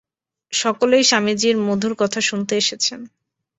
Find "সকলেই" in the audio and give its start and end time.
0.53-1.03